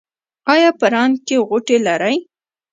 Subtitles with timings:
[0.53, 2.17] ایا په ران کې غوټې لرئ؟